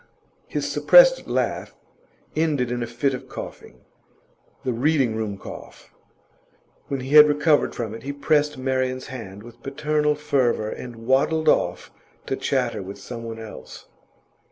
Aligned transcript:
His 0.47 0.67
suppressed 0.71 1.27
laugh 1.27 1.75
ended 2.35 2.71
in 2.71 2.81
a 2.81 2.87
fit 2.87 3.13
of 3.13 3.29
coughing 3.29 3.81
the 4.63 4.73
Reading 4.73 5.15
room 5.15 5.37
cough. 5.37 5.93
When 6.87 7.01
he 7.01 7.11
had 7.11 7.27
recovered 7.27 7.75
from 7.75 7.93
it, 7.93 8.01
he 8.01 8.11
pressed 8.11 8.57
Marian's 8.57 9.05
hand 9.13 9.43
with 9.43 9.61
paternal 9.61 10.15
fervour, 10.15 10.71
and 10.71 11.05
waddled 11.05 11.47
off 11.47 11.91
to 12.25 12.35
chatter 12.35 12.81
with 12.81 12.97
someone 12.97 13.37
else. 13.37 13.85